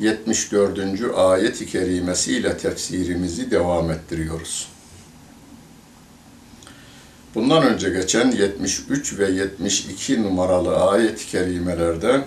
74. 0.00 0.78
ayet-i 1.16 1.66
kerimesiyle 1.66 2.56
tefsirimizi 2.56 3.50
devam 3.50 3.90
ettiriyoruz. 3.90 4.68
Bundan 7.34 7.62
önce 7.62 7.90
geçen 7.90 8.30
73 8.30 9.18
ve 9.18 9.30
72 9.30 10.22
numaralı 10.22 10.76
ayet-i 10.76 11.26
kerimelerde 11.26 12.24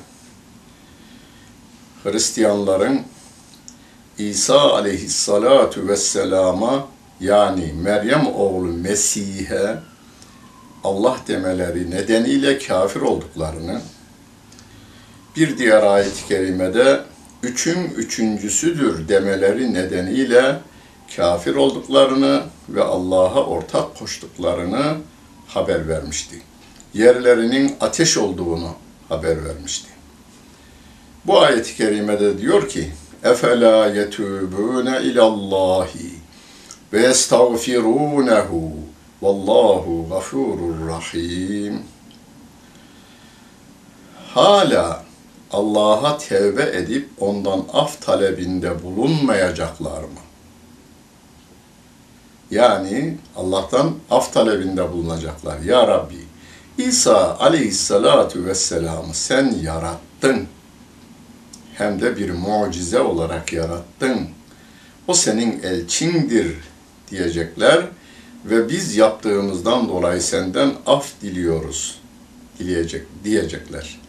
Hristiyanların 2.04 3.02
İsa 4.18 4.74
aleyhissalatu 4.74 5.88
vesselama 5.88 6.88
yani 7.20 7.74
Meryem 7.82 8.28
oğlu 8.28 8.74
Mesih'e 8.74 9.80
Allah 10.84 11.18
demeleri 11.28 11.92
nedeniyle 11.92 12.60
kafir 12.60 13.02
olduklarını, 13.02 13.82
bir 15.36 15.58
diğer 15.58 15.84
ayet-i 15.84 16.28
kerimede 16.28 17.11
üçün 17.43 17.91
üçüncüsüdür 17.97 19.09
demeleri 19.09 19.75
nedeniyle 19.75 20.61
kafir 21.17 21.55
olduklarını 21.55 22.43
ve 22.69 22.83
Allah'a 22.83 23.45
ortak 23.47 23.99
koştuklarını 23.99 24.97
haber 25.47 25.89
vermişti. 25.89 26.43
Yerlerinin 26.95 27.77
ateş 27.81 28.17
olduğunu 28.17 28.75
haber 29.09 29.45
vermişti. 29.45 29.89
Bu 31.27 31.41
ayet-i 31.41 31.77
kerimede 31.77 32.39
diyor 32.39 32.69
ki, 32.69 32.93
اَفَلَا 33.25 33.77
يَتُوبُونَ 34.01 34.89
اِلَى 34.89 35.21
اللّٰهِ 35.21 35.89
وَيَسْتَغْفِرُونَهُ 36.93 38.51
وَاللّٰهُ 39.23 40.09
غَفُورٌ 40.11 40.89
rahim. 40.89 41.83
Hala 44.35 45.00
Allah'a 45.54 46.18
tevbe 46.18 46.72
edip 46.74 47.10
ondan 47.20 47.66
af 47.74 48.02
talebinde 48.02 48.84
bulunmayacaklar 48.84 50.02
mı? 50.02 50.20
Yani 52.52 53.18
Allah'tan 53.36 53.94
af 54.10 54.34
talebinde 54.34 54.92
bulunacaklar. 54.92 55.60
Ya 55.60 55.88
Rabbi, 55.88 56.26
İsa 56.78 57.38
aleyhissalatu 57.40 58.46
vesselam'ı 58.46 59.14
sen 59.14 59.56
yarattın. 59.64 60.48
Hem 61.74 62.02
de 62.02 62.18
bir 62.18 62.30
mucize 62.32 63.00
olarak 63.00 63.54
yarattın. 63.54 64.30
O 65.08 65.14
senin 65.14 65.64
elçindir 65.64 66.56
diyecekler 67.12 67.86
ve 68.46 68.70
biz 68.70 68.96
yaptığımızdan 68.96 69.90
dolayı 69.90 70.22
senden 70.22 70.74
af 70.86 71.08
diliyoruz 71.22 72.00
dileyecek 72.60 73.06
diyecekler. 73.24 74.01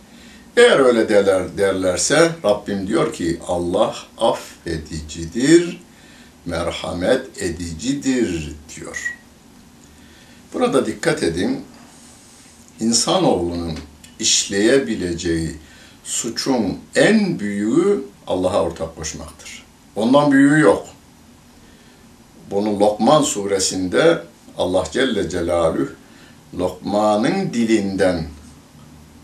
Eğer 0.56 0.78
öyle 0.78 1.08
derler, 1.08 1.58
derlerse 1.58 2.33
Rabbim 2.45 2.86
diyor 2.86 3.12
ki 3.12 3.41
Allah 3.47 3.97
affedicidir, 4.19 5.81
merhamet 6.47 7.42
edicidir 7.42 8.53
diyor. 8.77 9.14
Burada 10.55 10.86
dikkat 10.86 11.23
edin, 11.23 11.64
insanoğlunun 12.80 13.79
işleyebileceği 14.18 15.57
suçun 16.05 16.79
en 16.95 17.39
büyüğü 17.39 18.05
Allah'a 18.27 18.63
ortak 18.63 18.96
koşmaktır. 18.96 19.64
Ondan 19.96 20.33
büyüğü 20.33 20.61
yok. 20.61 20.86
Bunu 22.51 22.80
Lokman 22.80 23.23
suresinde 23.23 24.23
Allah 24.58 24.84
Celle 24.92 25.29
Celaluhu 25.30 25.89
Lokman'ın 26.58 27.52
dilinden 27.52 28.27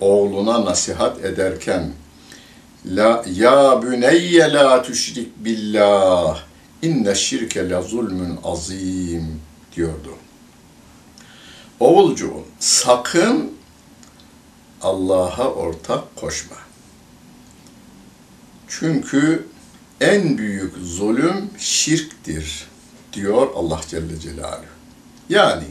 oğluna 0.01 0.65
nasihat 0.65 1.25
ederken 1.25 1.93
La 2.87 3.25
ya 3.35 3.83
büneyye 3.83 4.53
la 4.53 4.83
tüşrik 4.83 5.45
billah 5.45 6.43
inne 6.83 7.15
şirke 7.15 7.71
la 7.71 7.83
zulmün 7.83 8.39
azim 8.45 9.41
diyordu. 9.77 10.15
Oğulcuğum 11.81 12.45
sakın 12.59 13.53
Allah'a 14.83 15.51
ortak 15.53 16.17
koşma. 16.17 16.57
Çünkü 18.69 19.47
en 20.01 20.39
büyük 20.39 20.75
zulüm 20.77 21.51
şirktir 21.59 22.69
diyor 23.13 23.49
Allah 23.55 23.81
Celle 23.89 24.21
Celaluhu. 24.21 24.65
Yani 25.29 25.65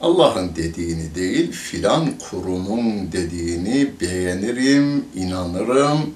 Allah'ın 0.00 0.56
dediğini 0.56 1.14
değil, 1.14 1.52
filan 1.52 2.08
kurumun 2.30 3.12
dediğini 3.12 3.90
beğenirim, 4.00 5.04
inanırım 5.14 6.14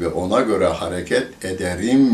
ve 0.00 0.08
ona 0.08 0.40
göre 0.40 0.66
hareket 0.66 1.44
ederim. 1.44 2.10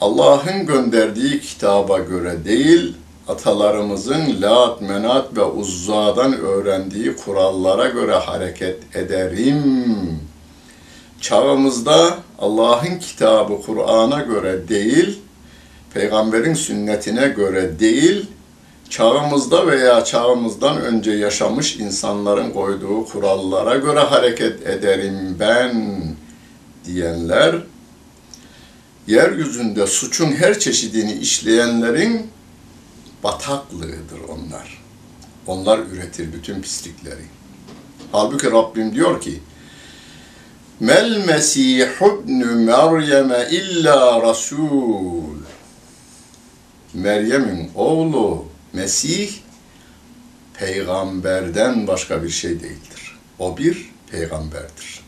Allah'ın 0.00 0.66
gönderdiği 0.66 1.40
kitaba 1.40 1.98
göre 1.98 2.44
değil, 2.44 2.94
atalarımızın 3.28 4.42
Lat, 4.42 4.80
Menat 4.80 5.36
ve 5.36 5.44
Uzza'dan 5.44 6.32
öğrendiği 6.32 7.16
kurallara 7.16 7.88
göre 7.88 8.14
hareket 8.14 8.96
ederim. 8.96 9.62
Çağımızda 11.20 12.18
Allah'ın 12.38 12.98
kitabı 12.98 13.62
Kur'an'a 13.62 14.20
göre 14.20 14.68
değil, 14.68 15.18
peygamberin 15.94 16.54
sünnetine 16.54 17.28
göre 17.28 17.80
değil, 17.80 18.26
çağımızda 18.90 19.66
veya 19.66 20.04
çağımızdan 20.04 20.80
önce 20.80 21.10
yaşamış 21.10 21.76
insanların 21.76 22.50
koyduğu 22.50 23.04
kurallara 23.04 23.76
göre 23.76 24.00
hareket 24.00 24.66
ederim 24.66 25.36
ben 25.40 26.02
diyenler, 26.84 27.54
yeryüzünde 29.06 29.86
suçun 29.86 30.32
her 30.32 30.58
çeşidini 30.58 31.12
işleyenlerin 31.12 32.30
bataklığıdır 33.24 34.20
onlar. 34.28 34.80
Onlar 35.46 35.78
üretir 35.78 36.32
bütün 36.32 36.62
pislikleri. 36.62 37.24
Halbuki 38.12 38.50
Rabbim 38.50 38.94
diyor 38.94 39.20
ki, 39.20 39.40
Mel 40.80 41.26
Mesihu 41.26 42.22
ibn 42.24 42.46
Meryem'e 42.46 43.48
illa 43.50 44.22
Rasul. 44.22 45.40
Meryem'in 46.94 47.70
oğlu 47.74 48.49
Mesih 48.72 49.32
peygamberden 50.54 51.86
başka 51.86 52.22
bir 52.22 52.28
şey 52.28 52.50
değildir. 52.50 53.18
O 53.38 53.56
bir 53.56 53.90
peygamberdir. 54.10 55.00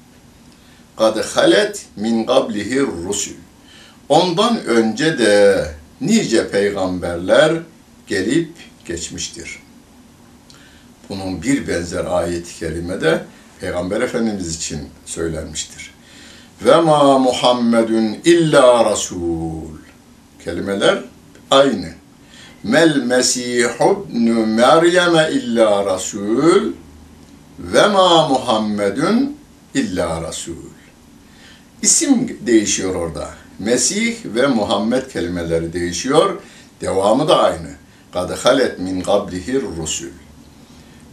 Kad 0.97 1.25
halet 1.25 1.87
min 1.97 2.27
qablihi 2.27 2.81
rusul. 2.81 3.33
Ondan 4.09 4.65
önce 4.65 5.19
de 5.19 5.67
nice 6.01 6.51
peygamberler 6.51 7.63
gelip 8.07 8.53
geçmiştir. 8.85 9.59
Bunun 11.09 11.43
bir 11.43 11.69
benzer 11.69 12.05
ayet-i 12.05 12.59
kerimede 12.59 13.25
Peygamber 13.61 14.01
Efendimiz 14.01 14.57
için 14.57 14.89
söylenmiştir. 15.07 15.95
Ve 16.65 16.81
ma 16.81 17.19
Muhammedun 17.19 18.17
illa 18.25 18.85
Rasul. 18.85 19.69
Kelimeler 20.45 21.05
aynı. 21.51 22.02
Mel 22.65 22.97
Mesihu 22.97 24.07
ibn 24.11 24.31
Meryem 24.49 25.15
illa 25.33 25.85
Rasul 25.87 26.73
ve 27.59 27.89
ma 27.89 28.29
Muhammedun 28.29 29.37
illa 29.75 30.23
Rasul. 30.23 30.53
İsim 31.83 32.39
değişiyor 32.47 32.95
orada. 32.95 33.29
Mesih 33.59 34.17
ve 34.25 34.47
Muhammed 34.47 35.11
kelimeleri 35.11 35.73
değişiyor. 35.73 36.39
Devamı 36.81 37.29
da 37.29 37.43
aynı. 37.43 37.69
Kad 38.13 38.31
halet 38.31 38.79
min 38.79 39.01
qablihir 39.01 39.63
rusul. 39.79 40.07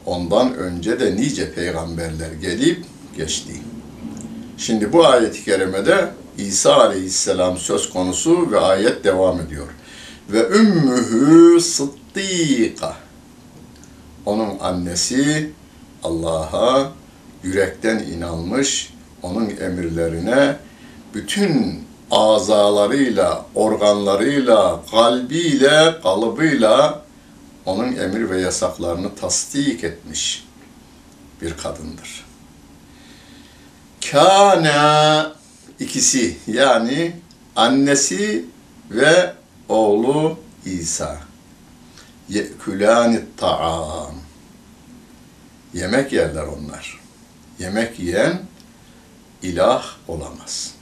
Ondan 0.06 0.54
önce 0.54 1.00
de 1.00 1.16
nice 1.16 1.54
peygamberler 1.54 2.32
gelip 2.32 2.86
geçti. 3.18 3.54
Şimdi 4.58 4.94
bu 4.94 5.08
ayet-i 5.08 5.46
kerimede 5.46 6.10
İsa 6.38 6.76
aleyhisselam 6.76 7.58
söz 7.58 7.90
konusu 7.90 8.52
ve 8.52 8.60
ayet 8.60 9.04
devam 9.04 9.42
ediyor 9.42 9.68
ve 10.32 10.50
ümmühü 10.50 11.62
sıddîka. 11.62 12.96
Onun 14.26 14.60
annesi 14.60 15.52
Allah'a 16.04 16.92
yürekten 17.44 18.00
inanmış, 18.00 18.94
onun 19.22 19.50
emirlerine 19.50 20.56
bütün 21.14 21.84
azalarıyla, 22.12 23.46
organlarıyla, 23.56 24.82
kalbiyle, 24.92 26.02
kalıbıyla 26.04 27.02
onun 27.66 27.96
emir 27.96 28.30
ve 28.30 28.42
yasaklarını 28.42 29.16
tasdik 29.16 29.84
etmiş 29.84 30.46
bir 31.42 31.58
kadındır. 31.58 32.26
Kana 34.12 35.32
ikisi 35.80 36.38
yani 36.48 37.12
annesi 37.56 38.46
ve 38.92 39.34
oğlu 39.70 40.38
İsa. 40.66 41.18
Yekulani 42.30 43.22
taam. 43.38 44.16
Yemek 45.74 46.14
yerler 46.14 46.44
onlar. 46.44 47.00
Yemek 47.60 48.00
yiyen 48.00 48.42
ilah 49.44 49.86
olamaz. 50.08 50.74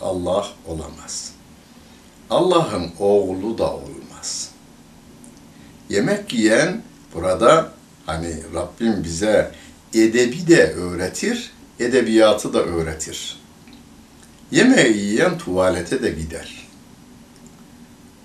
Allah 0.00 0.48
olamaz. 0.66 1.32
Allah'ın 2.30 2.90
oğlu 2.98 3.58
da 3.58 3.72
olmaz. 3.74 4.50
Yemek 5.88 6.34
yiyen 6.34 6.82
burada 7.14 7.72
hani 8.06 8.36
Rabbim 8.54 9.04
bize 9.04 9.52
edebi 9.94 10.46
de 10.46 10.72
öğretir, 10.72 11.52
edebiyatı 11.80 12.52
da 12.52 12.62
öğretir. 12.62 13.40
Yemeği 14.50 14.96
yiyen 14.96 15.38
tuvalete 15.38 16.02
de 16.02 16.10
gider. 16.10 16.63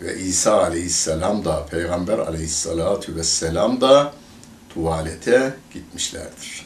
Ve 0.01 0.19
İsa 0.19 0.63
aleyhisselam 0.63 1.45
da, 1.45 1.65
Peygamber 1.65 2.17
aleyhissalatu 2.17 3.15
vesselam 3.15 3.81
da 3.81 4.13
tuvalete 4.73 5.53
gitmişlerdir. 5.73 6.65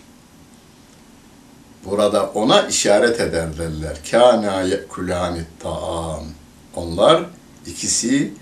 Burada 1.85 2.29
ona 2.29 2.67
işaret 2.67 3.19
ederlerler. 3.19 3.97
Kâna 4.11 4.61
yekulânit 4.61 5.47
ta'am. 5.59 6.23
Onlar 6.75 7.25
ikisi 7.65 8.33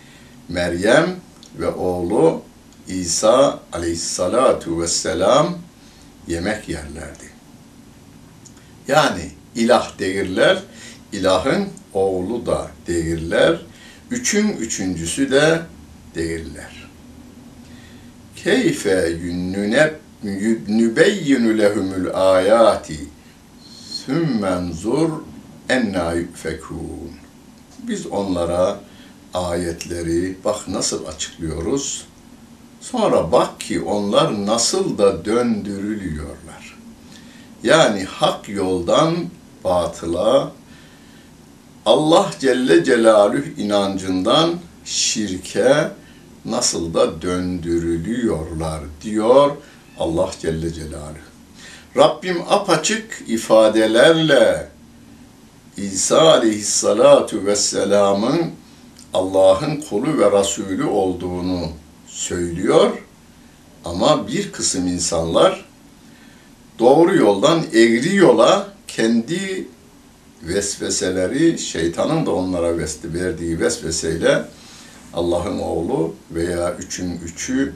Meryem 0.50 1.16
ve 1.60 1.68
oğlu 1.68 2.42
İsa 2.88 3.60
aleyhissalatu 3.74 4.82
vesselam 4.82 5.58
yemek 6.28 6.70
yerlerdi. 6.70 7.32
Yani 8.88 9.32
ilah 9.56 10.00
değiller, 10.00 10.64
ilahın 11.12 11.70
oğlu 11.94 12.46
da 12.46 12.68
değiller, 12.88 13.62
üçün 14.12 14.48
üçüncüsü 14.48 15.32
de 15.32 15.62
değiller. 16.16 16.90
Keyfe 18.36 19.10
yünnüne 19.22 19.94
nübeyyinu 20.68 21.58
lehumul 21.58 22.14
ayati 22.14 23.00
sümmenzur 24.06 25.10
enna 25.70 26.14
yufekun. 26.14 27.12
Biz 27.88 28.08
onlara 28.08 28.80
ayetleri 29.34 30.38
bak 30.46 30.68
nasıl 30.68 31.06
açıklıyoruz. 31.06 32.06
Sonra 32.82 33.32
bak 33.32 33.60
ki 33.60 33.82
onlar 33.82 34.46
nasıl 34.46 34.98
da 34.98 35.26
döndürülüyorlar. 35.26 36.78
Yani 37.64 38.04
hak 38.04 38.50
yoldan 38.50 39.16
batıla, 39.64 40.52
Allah 41.86 42.32
Celle 42.40 42.84
Celaluhu 42.84 43.44
inancından 43.58 44.50
şirke 44.86 45.92
nasıl 46.46 46.94
da 46.94 47.22
döndürülüyorlar 47.22 48.80
diyor 49.02 49.52
Allah 50.00 50.30
Celle 50.42 50.74
Celaluhu. 50.74 51.32
Rabbim 51.98 52.42
apaçık 52.50 53.24
ifadelerle 53.28 54.70
İsa 55.78 56.22
aleyhissalatu 56.22 57.46
vesselamın 57.46 58.52
Allah'ın 59.14 59.82
kulu 59.90 60.18
ve 60.20 60.40
Resulü 60.40 60.86
olduğunu 60.86 61.70
söylüyor. 62.08 62.92
Ama 63.86 64.28
bir 64.28 64.52
kısım 64.52 64.88
insanlar 64.88 65.66
doğru 66.80 67.16
yoldan 67.16 67.64
eğri 67.74 68.16
yola 68.16 68.68
kendi 68.88 69.68
vesveseleri, 70.44 71.60
şeytanın 71.60 72.26
da 72.26 72.32
onlara 72.32 72.78
verdiği 73.04 73.60
vesveseyle 73.60 74.44
Allah'ın 75.14 75.60
oğlu 75.60 76.16
veya 76.32 76.76
üçün 76.76 77.18
üçü 77.18 77.74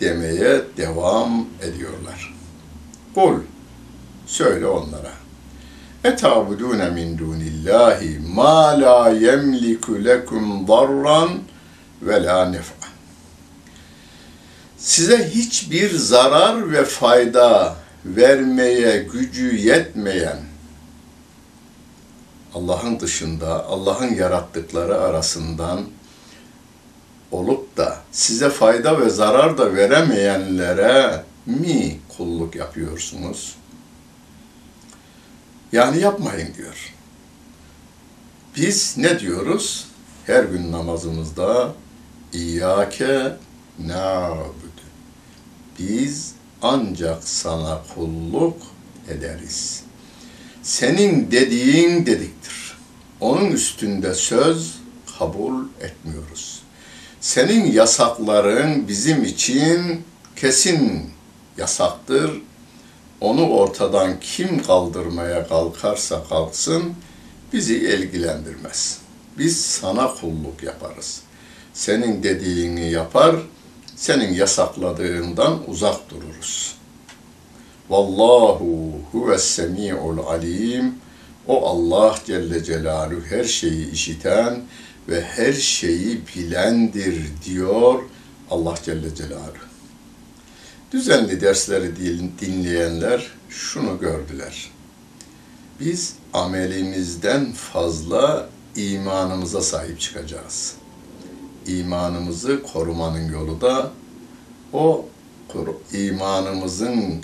demeye 0.00 0.60
devam 0.76 1.46
ediyorlar. 1.62 2.34
Kul, 3.14 3.34
söyle 4.26 4.66
onlara. 4.66 5.12
Etabudune 6.04 6.90
min 6.90 7.18
dunillahi 7.18 8.18
ma 8.34 8.80
la 8.80 9.10
yemliku 9.10 10.04
lekum 10.04 10.68
darran 10.68 11.30
ve 12.02 12.22
la 12.22 12.44
nef'a. 12.44 12.86
Size 14.78 15.30
hiçbir 15.30 15.94
zarar 15.94 16.72
ve 16.72 16.84
fayda 16.84 17.76
vermeye 18.04 19.06
gücü 19.12 19.56
yetmeyen 19.56 20.49
Allah'ın 22.54 23.00
dışında, 23.00 23.66
Allah'ın 23.66 24.14
yarattıkları 24.14 25.00
arasından 25.00 25.80
olup 27.30 27.76
da 27.76 27.98
size 28.12 28.50
fayda 28.50 29.00
ve 29.00 29.10
zarar 29.10 29.58
da 29.58 29.74
veremeyenlere 29.74 31.24
mi 31.46 31.98
kulluk 32.16 32.54
yapıyorsunuz? 32.54 33.56
Yani 35.72 36.00
yapmayın 36.00 36.54
diyor. 36.54 36.94
Biz 38.56 38.98
ne 38.98 39.20
diyoruz? 39.20 39.88
Her 40.26 40.44
gün 40.44 40.72
namazımızda 40.72 41.72
İyyâke 42.32 43.36
nâbudu. 43.78 44.80
Biz 45.78 46.34
ancak 46.62 47.24
sana 47.24 47.82
kulluk 47.94 48.56
ederiz. 49.08 49.82
Senin 50.62 51.30
dediğin 51.30 52.06
dediktir. 52.06 52.76
Onun 53.20 53.52
üstünde 53.52 54.14
söz 54.14 54.74
kabul 55.18 55.64
etmiyoruz. 55.80 56.62
Senin 57.20 57.72
yasakların 57.72 58.88
bizim 58.88 59.24
için 59.24 60.04
kesin 60.36 61.10
yasaktır. 61.58 62.42
Onu 63.20 63.48
ortadan 63.48 64.20
kim 64.20 64.62
kaldırmaya 64.62 65.48
kalkarsa 65.48 66.24
kalksın 66.24 66.94
bizi 67.52 67.76
ilgilendirmez. 67.76 68.98
Biz 69.38 69.60
sana 69.60 70.14
kulluk 70.14 70.62
yaparız. 70.62 71.20
Senin 71.72 72.22
dediğini 72.22 72.90
yapar, 72.90 73.36
senin 73.96 74.34
yasakladığından 74.34 75.58
uzak 75.66 76.10
dururuz. 76.10 76.79
Vallahu 77.90 78.92
huves 79.12 79.44
semi'ul 79.44 80.18
alim. 80.18 80.94
O 81.48 81.66
Allah 81.66 82.18
Celle 82.26 82.64
Celaluhu 82.64 83.22
her 83.28 83.44
şeyi 83.44 83.90
işiten 83.90 84.62
ve 85.08 85.22
her 85.22 85.52
şeyi 85.52 86.20
bilendir 86.36 87.22
diyor 87.44 88.02
Allah 88.50 88.74
Celle 88.84 89.14
Celaluhu. 89.14 89.70
Düzenli 90.92 91.40
dersleri 91.40 91.96
dinleyenler 92.40 93.26
şunu 93.48 94.00
gördüler. 94.00 94.70
Biz 95.80 96.14
amelimizden 96.32 97.52
fazla 97.52 98.48
imanımıza 98.76 99.60
sahip 99.60 100.00
çıkacağız. 100.00 100.74
İmanımızı 101.66 102.62
korumanın 102.62 103.32
yolu 103.32 103.60
da 103.60 103.90
o 104.72 105.06
imanımızın 105.92 107.22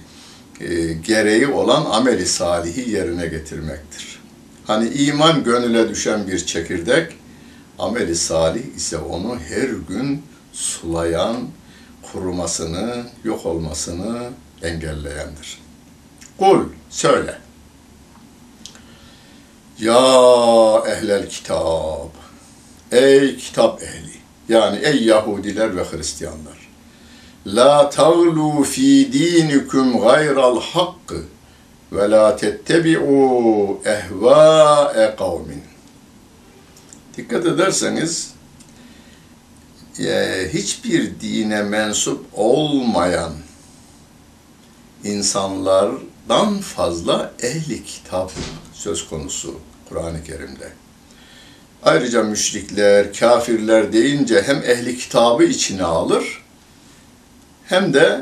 e, 0.60 0.92
gereği 0.92 1.46
olan 1.46 1.84
ameli 1.84 2.26
salihi 2.26 2.90
yerine 2.90 3.26
getirmektir. 3.26 4.20
Hani 4.66 4.88
iman 4.88 5.44
gönüle 5.44 5.88
düşen 5.88 6.26
bir 6.26 6.46
çekirdek, 6.46 7.12
ameli 7.78 8.16
salih 8.16 8.64
ise 8.76 8.98
onu 8.98 9.38
her 9.48 9.68
gün 9.88 10.22
sulayan, 10.52 11.36
kurumasını, 12.02 13.04
yok 13.24 13.46
olmasını 13.46 14.30
engelleyendir. 14.62 15.58
Kul, 16.38 16.60
söyle. 16.90 17.38
Ya 19.78 19.94
ehlel 20.86 21.28
kitab, 21.28 22.10
ey 22.92 23.36
kitap 23.36 23.82
ehli, 23.82 24.16
yani 24.48 24.78
ey 24.82 25.04
Yahudiler 25.04 25.76
ve 25.76 25.84
Hristiyanlar. 25.84 26.55
La 27.46 27.90
taglu 27.90 28.64
fi 28.64 29.12
dinikum 29.12 30.00
gayral 30.00 30.60
hakkı 30.60 31.22
ve 31.92 32.10
la 32.10 32.36
tettebi'u 32.36 33.80
ehvâe 33.84 35.16
kavmin. 35.16 35.62
Dikkat 37.16 37.46
ederseniz 37.46 38.30
e, 39.98 40.48
hiçbir 40.52 41.20
dine 41.20 41.62
mensup 41.62 42.24
olmayan 42.32 43.32
insanlardan 45.04 46.58
fazla 46.60 47.32
ehli 47.42 47.84
kitap 47.84 48.32
söz 48.74 49.08
konusu 49.08 49.60
Kur'an-ı 49.88 50.24
Kerim'de. 50.24 50.72
Ayrıca 51.82 52.22
müşrikler, 52.22 53.12
kafirler 53.12 53.92
deyince 53.92 54.42
hem 54.42 54.56
ehli 54.56 54.98
kitabı 54.98 55.44
içine 55.44 55.84
alır 55.84 56.45
hem 57.68 57.94
de 57.94 58.20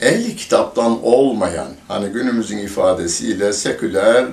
ehli 0.00 0.36
kitaptan 0.36 1.04
olmayan, 1.04 1.68
hani 1.88 2.08
günümüzün 2.08 2.58
ifadesiyle 2.58 3.52
seküler 3.52 4.26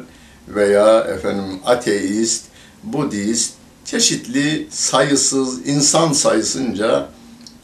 veya 0.48 1.00
efendim 1.00 1.60
ateist, 1.66 2.46
budist, 2.84 3.54
çeşitli 3.86 4.68
sayısız 4.70 5.68
insan 5.68 6.14
sayısınca 6.14 7.10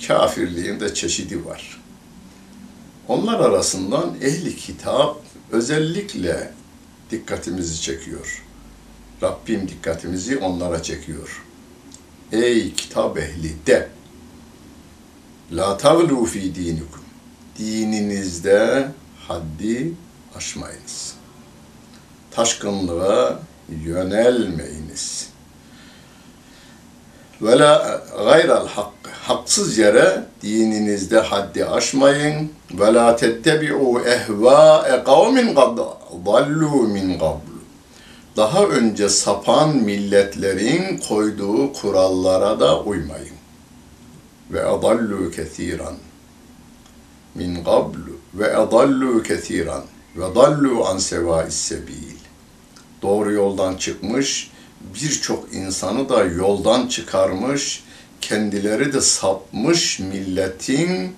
kafirliğin 0.08 0.80
de 0.80 0.94
çeşidi 0.94 1.46
var. 1.46 1.82
Onlar 3.08 3.40
arasından 3.40 4.16
ehli 4.22 4.56
kitap 4.56 5.22
özellikle 5.52 6.52
dikkatimizi 7.12 7.82
çekiyor. 7.82 8.44
Rabbim 9.24 9.68
dikkatimizi 9.68 10.38
onlara 10.38 10.84
çekiyor. 10.84 11.44
Ey 12.32 12.74
kitap 12.74 13.18
ehli 13.18 13.56
de 13.68 13.90
La 15.52 15.78
taglu 15.78 16.26
fi 16.26 16.56
dinikum 16.56 17.02
Dininizde 17.60 18.88
haddi 19.28 19.94
aşmayınız. 20.38 21.16
Taşkınlığa 22.32 23.40
yönelmeyiniz. 23.86 25.30
Ve 27.42 27.60
la 27.60 28.02
gayral 28.18 28.68
hak 28.68 28.94
haksız 29.24 29.78
yere 29.78 30.24
dininizde 30.42 31.20
haddi 31.20 31.66
aşmayın. 31.66 32.52
Ve 32.74 32.94
la 32.94 33.16
tettebi'u 33.16 34.00
ehvâe 34.00 35.04
kavmin 35.04 35.56
kad 35.56 35.78
dallu 36.26 36.88
min 36.88 37.20
qabl. 37.20 37.50
Daha 38.38 38.64
önce 38.64 39.10
sapan 39.10 39.76
milletlerin 39.76 40.98
koyduğu 40.98 41.74
kurallara 41.74 42.60
da 42.60 42.80
uymayın. 42.80 43.39
Ve 44.52 44.64
adallu 44.66 45.32
kethiran 45.32 45.96
min 47.36 47.64
qablu 47.64 48.20
ve 48.34 48.56
adallu 48.56 49.24
kethiran 49.24 49.84
ve 50.16 50.36
dallu 50.36 50.86
an 50.86 50.98
sevâis 50.98 51.56
sebil. 51.56 52.20
Doğru 53.02 53.32
yoldan 53.32 53.76
çıkmış, 53.76 54.52
birçok 54.96 55.54
insanı 55.54 56.10
da 56.10 56.24
yoldan 56.24 56.88
çıkarmış, 56.88 57.84
kendileri 58.22 58.94
de 58.94 59.02
sapmış 59.02 60.00
milletin 60.00 61.16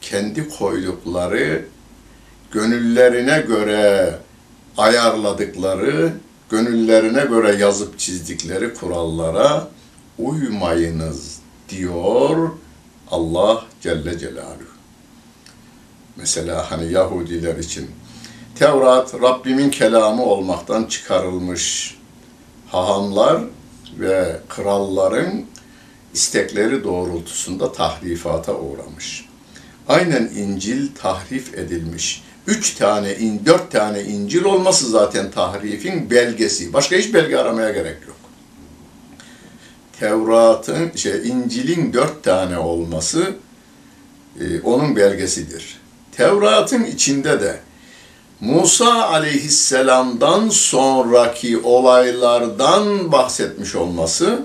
kendi 0.00 0.48
koydukları 0.48 1.64
gönüllerine 2.50 3.40
göre 3.40 4.18
ayarladıkları, 4.76 6.12
gönüllerine 6.50 7.24
göre 7.24 7.56
yazıp 7.56 7.98
çizdikleri 7.98 8.74
kurallara 8.74 9.68
uymayınız 10.18 11.39
diyor 11.70 12.50
Allah 13.10 13.64
Celle 13.80 14.18
Celaluhu. 14.18 14.70
Mesela 16.16 16.70
hani 16.70 16.92
Yahudiler 16.92 17.56
için 17.56 17.90
Tevrat 18.54 19.14
Rabbimin 19.22 19.70
kelamı 19.70 20.24
olmaktan 20.24 20.84
çıkarılmış 20.84 21.96
hahamlar 22.68 23.42
ve 23.98 24.40
kralların 24.48 25.44
istekleri 26.14 26.84
doğrultusunda 26.84 27.72
tahrifata 27.72 28.54
uğramış. 28.54 29.28
Aynen 29.88 30.30
İncil 30.36 30.88
tahrif 30.94 31.54
edilmiş. 31.54 32.22
Üç 32.46 32.74
tane, 32.74 33.14
in, 33.14 33.42
dört 33.46 33.70
tane 33.70 34.02
İncil 34.02 34.44
olması 34.44 34.90
zaten 34.90 35.30
tahrifin 35.30 36.10
belgesi. 36.10 36.72
Başka 36.72 36.96
hiç 36.96 37.14
belge 37.14 37.36
aramaya 37.36 37.70
gerek 37.70 37.96
yok. 38.06 38.16
Tevrat'ın, 40.00 40.96
şey, 40.96 41.28
İncil'in 41.28 41.92
dört 41.92 42.24
tane 42.24 42.58
olması 42.58 43.34
e, 44.40 44.60
onun 44.60 44.96
belgesidir. 44.96 45.80
Tevrat'ın 46.12 46.84
içinde 46.84 47.40
de 47.40 47.60
Musa 48.40 49.08
aleyhisselamdan 49.08 50.48
sonraki 50.48 51.58
olaylardan 51.58 53.12
bahsetmiş 53.12 53.74
olması 53.74 54.42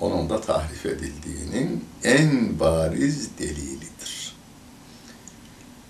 onun 0.00 0.30
da 0.30 0.40
tahrif 0.40 0.86
edildiğinin 0.86 1.84
en 2.04 2.60
bariz 2.60 3.28
delilidir. 3.38 4.34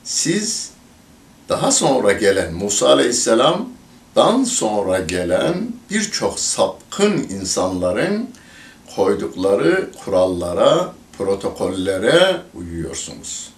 Siz 0.05 0.71
daha 1.49 1.73
sonra 1.73 2.13
gelen 2.13 2.55
Musa 2.55 2.89
aleyhisselamdan 4.17 4.45
sonra 4.45 5.01
gelen 5.01 5.73
birçok 5.91 6.41
sapkın 6.41 7.13
insanların 7.13 8.31
koydukları 8.97 9.91
kurallara, 10.05 10.95
protokollere 11.19 12.43
uyuyorsunuz. 12.55 13.51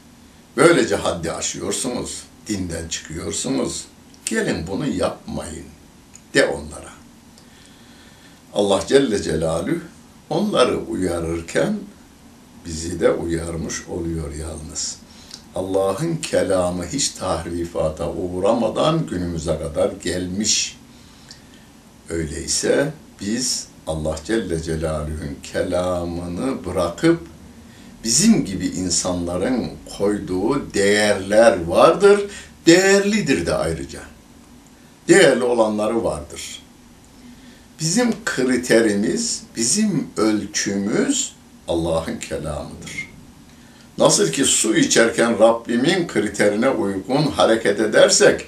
Böylece 0.57 0.97
haddi 0.97 1.33
aşıyorsunuz, 1.33 2.23
dinden 2.47 2.89
çıkıyorsunuz. 2.89 3.85
Gelin 4.27 4.67
bunu 4.67 4.87
yapmayın 4.87 5.67
de 6.35 6.47
onlara. 6.47 6.93
Allah 8.55 8.83
Celle 8.87 9.23
Celaluhu 9.23 9.81
onları 10.31 10.79
uyarırken 10.79 11.79
bizi 12.67 13.01
de 13.01 13.11
uyarmış 13.11 13.89
oluyor 13.89 14.35
yalnız. 14.35 14.97
Allah'ın 15.55 16.17
kelamı 16.17 16.87
hiç 16.87 17.11
tahrifata 17.11 18.13
uğramadan 18.13 19.07
günümüze 19.07 19.59
kadar 19.59 19.93
gelmiş. 19.93 20.79
Öyleyse 22.09 22.93
biz 23.21 23.67
Allah 23.87 24.17
Celle 24.25 24.63
Celaluhu'nun 24.63 25.37
kelamını 25.43 26.65
bırakıp 26.65 27.21
bizim 28.05 28.45
gibi 28.45 28.67
insanların 28.67 29.71
koyduğu 29.99 30.75
değerler 30.75 31.65
vardır. 31.65 32.31
Değerlidir 32.67 33.47
de 33.47 33.55
ayrıca. 33.55 34.01
Değerli 35.09 35.45
olanları 35.45 36.05
vardır. 36.05 36.63
Bizim 37.81 38.25
kriterimiz, 38.25 39.43
bizim 39.57 40.11
ölçümüz 40.17 41.33
Allah'ın 41.69 42.19
kelamıdır. 42.19 43.08
Nasıl 43.99 44.33
ki 44.33 44.45
su 44.45 44.77
içerken 44.77 45.39
Rabbimin 45.39 46.07
kriterine 46.07 46.71
uygun 46.71 47.23
hareket 47.23 47.81
edersek, 47.81 48.45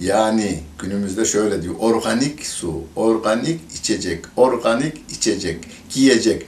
yani 0.00 0.60
günümüzde 0.78 1.24
şöyle 1.24 1.62
diyor, 1.62 1.74
organik 1.78 2.46
su, 2.46 2.84
organik 2.96 3.60
içecek, 3.78 4.24
organik 4.36 4.94
içecek, 5.10 5.64
giyecek, 5.90 6.46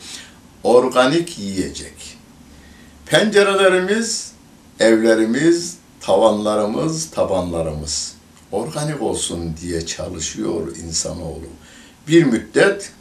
organik 0.63 1.39
yiyecek. 1.39 1.95
Pencerelerimiz, 3.07 4.33
evlerimiz, 4.81 5.77
tavanlarımız, 6.01 7.11
tabanlarımız 7.11 8.15
organik 8.53 9.03
olsun 9.03 9.55
diye 9.63 9.87
çalışıyor 9.87 10.77
insanoğlu. 10.77 11.49
Bir 12.09 12.25
müddet 12.25 12.93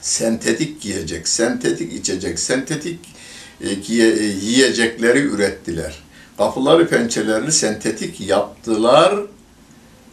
sentetik 0.00 0.80
giyecek, 0.80 1.28
sentetik 1.28 1.92
içecek, 1.92 2.38
sentetik 2.38 3.13
yiyecekleri 3.70 5.18
ürettiler. 5.18 5.94
Kapıları 6.38 6.88
pençelerini 6.88 7.52
sentetik 7.52 8.20
yaptılar. 8.20 9.14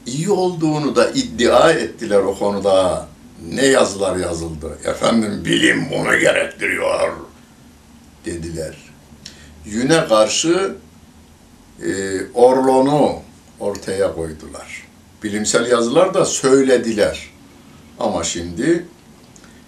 İyi 0.06 0.30
olduğunu 0.30 0.96
da 0.96 1.10
iddia 1.10 1.72
ettiler 1.72 2.20
o 2.20 2.38
konuda. 2.38 3.08
Ne 3.50 3.66
yazılar 3.66 4.16
yazıldı? 4.16 4.78
Efendim 4.86 5.46
bilim 5.46 5.88
bunu 5.92 6.20
gerektiriyor 6.20 7.12
dediler. 8.26 8.78
Yüne 9.66 10.08
karşı 10.08 10.76
e, 11.84 11.90
Orlon'u 12.34 13.16
ortaya 13.60 14.16
koydular. 14.16 14.88
Bilimsel 15.24 15.72
yazılar 15.72 16.14
da 16.14 16.26
söylediler. 16.26 17.30
Ama 18.00 18.24
şimdi 18.24 18.86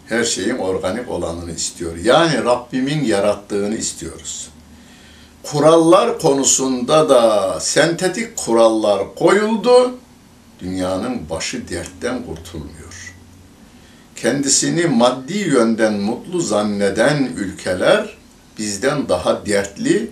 her 0.09 0.23
şeyin 0.23 0.57
organik 0.57 1.09
olanını 1.09 1.51
istiyor. 1.51 1.97
Yani 1.97 2.43
Rabbimin 2.43 3.03
yarattığını 3.03 3.75
istiyoruz. 3.75 4.49
Kurallar 5.43 6.19
konusunda 6.19 7.09
da 7.09 7.59
sentetik 7.59 8.37
kurallar 8.37 9.15
koyuldu. 9.15 9.97
Dünyanın 10.59 11.29
başı 11.29 11.69
dertten 11.69 12.25
kurtulmuyor. 12.25 13.13
Kendisini 14.15 14.85
maddi 14.85 15.37
yönden 15.37 15.93
mutlu 15.93 16.41
zanneden 16.41 17.23
ülkeler 17.37 18.17
bizden 18.57 19.09
daha 19.09 19.45
dertli 19.45 20.11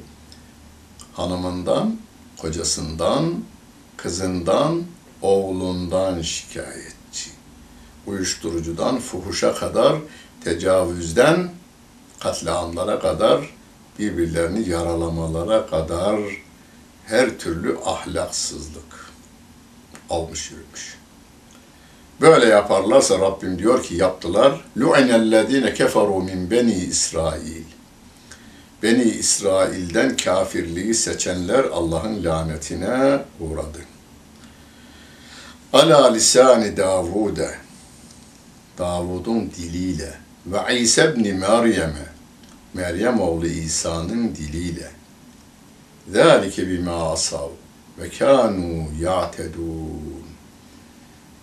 hanımından, 1.14 1.98
kocasından, 2.38 3.34
kızından, 3.98 4.84
oğlundan 5.22 6.22
şikayetçi. 6.22 6.91
Uyuşturucudan 8.08 9.00
fuhuşa 9.00 9.56
kadar, 9.56 9.96
tecavüzden 10.44 11.52
katliamlara 12.20 13.00
kadar, 13.00 13.50
birbirlerini 14.00 14.70
yaralamalara 14.70 15.66
kadar 15.66 16.20
her 17.06 17.40
türlü 17.40 17.78
ahlaksızlık 17.86 19.12
almış 20.10 20.52
yürümüş. 20.52 20.98
Böyle 22.22 22.46
yaparlarsa 22.46 23.20
Rabbim 23.20 23.60
diyor 23.60 23.84
ki 23.84 23.96
yaptılar. 23.96 24.62
Lu'inellezine 24.78 25.74
keferu 25.74 26.20
min 26.20 26.52
beni 26.52 26.74
İsrail. 26.74 27.64
Beni 28.84 29.04
İsrail'den 29.04 30.18
kafirliği 30.18 30.94
seçenler 30.94 31.64
Allah'ın 31.64 32.24
lanetine 32.24 33.20
uğradı. 33.40 33.80
Ala 35.74 36.12
lisani 36.12 36.78
Davud'e 36.78 37.56
Davud'un 38.79 39.51
diliyle 39.57 40.15
ve 40.47 40.79
İsa 40.79 41.05
ibn 41.05 41.21
Meryem'e 41.21 42.07
Meryem 42.75 43.21
oğlu 43.21 43.47
İsa'nın 43.47 44.35
diliyle 44.37 44.91
ذَٰلِكَ 46.13 46.51
بِمَا 46.51 47.13
asav 47.13 47.49
ve 47.99 48.09
kânû 48.09 48.87
ya'tedûn 49.01 50.27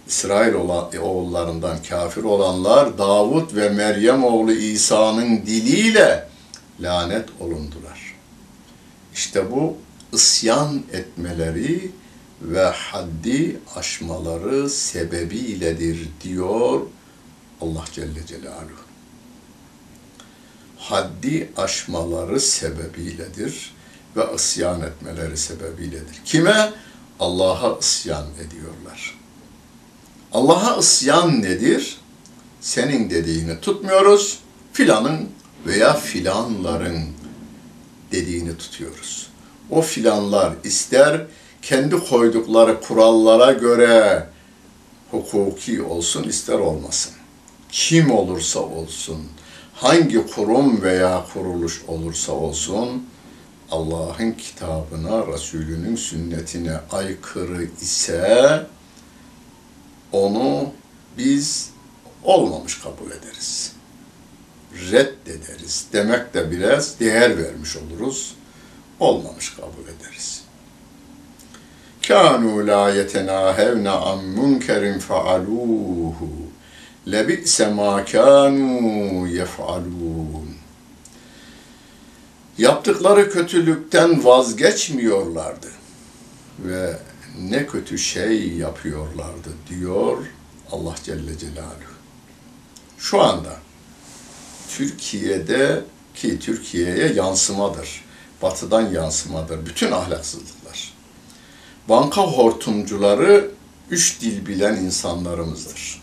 İsrail 0.07 0.53
oğullarından 1.01 1.77
kafir 1.89 2.23
olanlar 2.23 2.97
Davud 2.97 3.55
ve 3.55 3.69
Meryem 3.69 4.23
oğlu 4.23 4.51
İsa'nın 4.51 5.45
diliyle 5.45 6.27
lanet 6.79 7.29
olundular. 7.39 8.15
İşte 9.13 9.51
bu 9.51 9.77
isyan 10.13 10.83
etmeleri 10.93 11.91
ve 12.41 12.63
haddi 12.63 13.59
aşmaları 13.75 14.69
sebebiyledir 14.69 16.09
diyor 16.23 16.81
Allah 17.60 17.84
Celle 17.92 18.26
Celaluhu. 18.26 18.88
Haddi 20.78 21.50
aşmaları 21.56 22.40
sebebiyledir 22.40 23.74
ve 24.16 24.34
isyan 24.34 24.80
etmeleri 24.80 25.36
sebebiyledir. 25.36 26.20
Kime? 26.24 26.72
Allah'a 27.20 27.78
isyan 27.78 28.26
ediyorlar. 28.46 29.18
Allah'a 30.32 30.78
isyan 30.78 31.42
nedir? 31.42 31.98
Senin 32.60 33.10
dediğini 33.10 33.60
tutmuyoruz, 33.60 34.38
filanın 34.72 35.28
veya 35.66 35.94
filanların 35.94 37.04
dediğini 38.12 38.56
tutuyoruz. 38.56 39.28
O 39.70 39.82
filanlar 39.82 40.52
ister 40.64 41.26
kendi 41.62 41.96
koydukları 42.08 42.80
kurallara 42.80 43.52
göre 43.52 44.26
hukuki 45.10 45.82
olsun 45.82 46.22
ister 46.22 46.58
olmasın. 46.58 47.17
Kim 47.68 48.10
olursa 48.10 48.60
olsun, 48.60 49.24
hangi 49.74 50.26
kurum 50.26 50.82
veya 50.82 51.24
kuruluş 51.32 51.82
olursa 51.88 52.32
olsun, 52.32 53.08
Allah'ın 53.70 54.32
kitabına, 54.32 55.26
Resulünün 55.26 55.96
sünnetine 55.96 56.80
aykırı 56.92 57.64
ise 57.82 58.66
onu 60.12 60.72
biz 61.18 61.70
olmamış 62.24 62.80
kabul 62.80 63.10
ederiz. 63.10 63.72
Reddederiz. 64.90 65.86
Demek 65.92 66.34
de 66.34 66.50
biraz 66.50 67.00
değer 67.00 67.38
vermiş 67.38 67.76
oluruz. 67.76 68.34
Olmamış 69.00 69.56
kabul 69.56 69.82
ederiz. 69.82 70.42
Kânû 72.02 72.66
lâ 72.66 72.90
yetenâhevne 72.90 73.90
an 73.90 74.24
münkerin 74.24 74.98
fealûhu 74.98 76.47
lebi'se 77.12 77.68
mâ 77.68 78.02
kânû 78.02 79.28
yef'alûn 79.28 80.48
Yaptıkları 82.58 83.30
kötülükten 83.30 84.24
vazgeçmiyorlardı 84.24 85.68
ve 86.58 86.98
ne 87.40 87.66
kötü 87.66 87.98
şey 87.98 88.48
yapıyorlardı 88.48 89.48
diyor 89.68 90.18
Allah 90.72 90.94
Celle 91.04 91.38
Celaluhu. 91.38 91.98
Şu 92.98 93.20
anda 93.22 93.56
Türkiye'de 94.68 95.84
ki 96.14 96.38
Türkiye'ye 96.38 97.12
yansımadır. 97.12 98.04
Batıdan 98.42 98.90
yansımadır. 98.90 99.66
Bütün 99.66 99.92
ahlaksızlıklar. 99.92 100.94
Banka 101.88 102.22
hortumcuları 102.22 103.50
üç 103.90 104.20
dil 104.20 104.46
bilen 104.46 104.76
insanlarımızdır. 104.76 106.02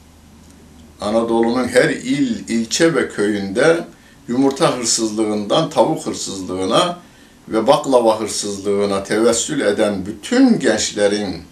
Anadolu'nun 1.01 1.67
her 1.67 1.89
il, 1.89 2.49
ilçe 2.49 2.95
ve 2.95 3.09
köyünde 3.09 3.87
yumurta 4.27 4.77
hırsızlığından 4.77 5.69
tavuk 5.69 6.05
hırsızlığına 6.05 6.99
ve 7.47 7.67
baklava 7.67 8.19
hırsızlığına 8.19 9.03
tevessül 9.03 9.61
eden 9.61 10.05
bütün 10.05 10.59
gençlerin 10.59 11.43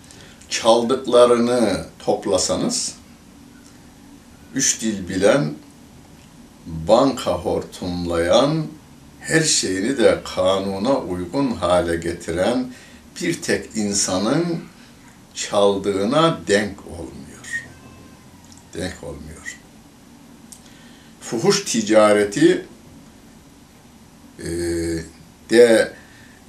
çaldıklarını 0.50 1.86
toplasanız, 2.00 2.96
üç 4.56 4.82
dil 4.82 5.10
bilen, 5.10 5.54
banka 6.66 7.32
hortumlayan, 7.32 8.66
her 9.20 9.42
şeyini 9.42 9.98
de 9.98 10.20
kanuna 10.36 10.98
uygun 10.98 11.52
hale 11.52 11.96
getiren 11.96 12.74
bir 13.22 13.42
tek 13.42 13.76
insanın 13.76 14.46
çaldığına 15.34 16.40
denk 16.48 16.88
olmuyor. 16.88 17.66
Denk 18.74 19.04
olmuyor. 19.04 19.33
Fuhuş 21.40 21.64
ticareti 21.64 22.66
e, 24.40 24.48
de 25.50 25.94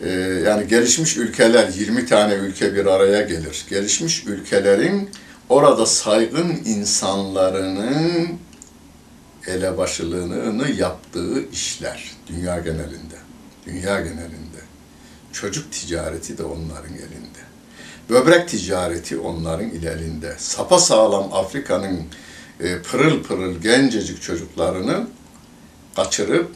e, 0.03 0.11
yani 0.47 0.69
gelişmiş 0.69 1.17
ülkeler 1.17 1.69
20 1.69 2.07
tane 2.07 2.35
ülke 2.35 2.75
bir 2.75 2.87
araya 2.87 3.23
gelir. 3.23 3.65
Gelişmiş 3.71 4.27
ülkelerin 4.27 5.11
orada 5.49 5.87
saygın 5.87 6.61
insanlarının 6.65 8.29
elebaşılığını 9.47 10.71
yaptığı 10.71 11.49
işler 11.53 12.11
dünya 12.27 12.59
genelinde. 12.59 13.17
Dünya 13.67 14.01
genelinde. 14.01 14.61
Çocuk 15.33 15.73
ticareti 15.73 16.39
de 16.39 16.43
onların 16.43 16.95
elinde. 16.95 17.45
Böbrek 18.11 18.49
ticareti 18.49 19.19
onların 19.19 19.71
elinde. 19.71 20.35
Sapa 20.39 20.79
sağlam 20.79 21.33
Afrika'nın 21.33 22.01
e, 22.61 22.83
pırıl 22.83 23.23
pırıl 23.23 23.55
gencecik 23.55 24.23
çocuklarını 24.23 25.07
kaçırıp, 25.97 26.51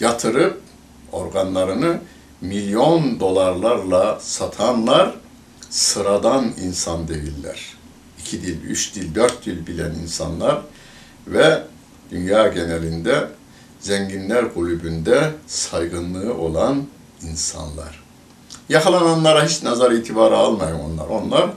yatırıp 0.00 0.60
organlarını 1.12 2.00
milyon 2.40 3.20
dolarlarla 3.20 4.20
satanlar 4.20 5.14
sıradan 5.70 6.52
insan 6.62 7.08
değiller. 7.08 7.74
İki 8.18 8.42
dil, 8.42 8.62
üç 8.62 8.94
dil, 8.94 9.14
dört 9.14 9.46
dil 9.46 9.66
bilen 9.66 9.90
insanlar 10.02 10.62
ve 11.26 11.62
dünya 12.10 12.48
genelinde 12.48 13.28
zenginler 13.80 14.54
kulübünde 14.54 15.30
saygınlığı 15.46 16.34
olan 16.34 16.86
insanlar. 17.22 18.02
Yakalananlara 18.68 19.44
hiç 19.46 19.62
nazar 19.62 19.90
itibarı 19.90 20.36
almayın 20.36 20.78
onlar. 20.78 21.06
Onlar 21.06 21.50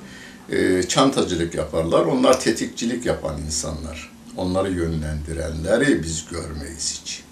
e, 0.52 0.84
çantacılık 0.84 1.56
yaparlar. 1.56 2.06
Onlar 2.06 2.40
tetikçilik 2.40 3.06
yapan 3.06 3.42
insanlar. 3.46 4.14
Onları 4.38 4.72
yönlendirenleri 4.72 6.04
biz 6.04 6.26
görmeyiz 6.32 7.02
hiç. 7.02 7.24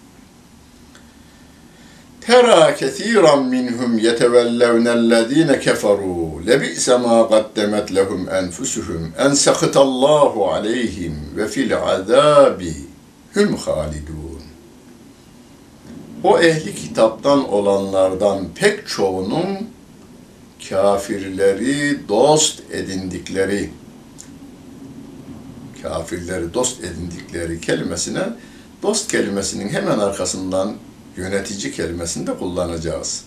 Tera 2.22 2.76
kesiran 2.76 3.46
minhum 3.46 3.98
yetevellevnellezine 3.98 5.60
keferu 5.60 6.46
lebi'se 6.48 6.98
ma 6.98 7.30
kaddemet 7.30 7.96
lehum 7.96 8.30
enfusuhum 8.30 9.14
en 9.18 9.34
sekitallahu 9.34 10.52
aleyhim 10.52 11.16
ve 11.36 11.48
fil 11.48 11.78
azabi 11.78 12.74
hum 13.34 13.58
halidun. 13.58 14.42
O 16.24 16.40
ehli 16.40 16.76
kitaptan 16.76 17.50
olanlardan 17.50 18.40
pek 18.56 18.88
çoğunun 18.88 19.71
kafirleri 20.70 22.08
dost 22.10 22.62
edindikleri 22.72 23.70
kafirleri 25.82 26.54
dost 26.54 26.84
edindikleri 26.84 27.62
kelimesine 27.62 28.24
dost 28.84 29.12
kelimesinin 29.12 29.70
hemen 29.70 30.00
arkasından 30.00 30.76
yönetici 31.18 31.72
kelimesini 31.72 32.28
de 32.28 32.38
kullanacağız. 32.38 33.24